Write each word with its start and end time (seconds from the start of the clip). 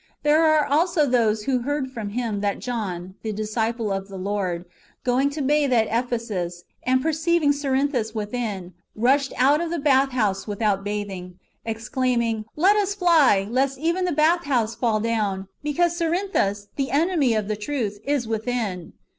^ 0.01 0.03
There 0.23 0.43
are 0.43 0.65
also 0.65 1.05
those 1.05 1.43
who 1.43 1.59
heard 1.59 1.91
from 1.91 2.09
him 2.09 2.41
that 2.41 2.57
John, 2.57 3.13
the 3.21 3.31
disciple 3.31 3.93
of 3.93 4.07
the 4.07 4.17
Lord, 4.17 4.65
going 5.03 5.29
to 5.29 5.43
bathe 5.43 5.71
at 5.71 5.85
Ephesus, 5.91 6.63
and 6.81 7.03
perceiving 7.03 7.51
Cerinthus 7.51 8.15
within, 8.15 8.73
rushed 8.95 9.31
out 9.37 9.61
of 9.61 9.69
the 9.69 9.77
bath 9.77 10.09
house 10.09 10.47
without 10.47 10.83
bathing, 10.83 11.35
exclaiming, 11.65 12.45
"Let 12.55 12.77
us 12.77 12.95
fly, 12.95 13.45
lest 13.47 13.77
even 13.77 14.05
the 14.05 14.11
bath 14.11 14.45
house 14.45 14.73
fall 14.73 14.99
down, 14.99 15.47
because 15.61 15.95
Cerinthus, 15.99 16.69
the 16.77 16.89
enemy 16.89 17.35
of 17.35 17.47
the 17.47 17.55
truth, 17.55 17.99
is 18.03 18.27
within." 18.27 18.93